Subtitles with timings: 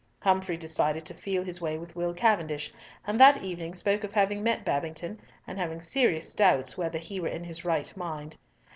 [0.21, 2.73] Humfrey decided to feel his way with Will Cavendish,
[3.05, 7.27] and that evening spoke of having met Babington and having serious doubts whether he were
[7.27, 8.35] in his right mind.